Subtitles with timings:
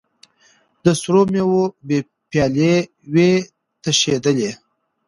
[0.83, 1.97] د سرو میو به
[2.29, 2.73] پیالې
[3.13, 3.31] وې
[3.81, 4.51] تشېدلې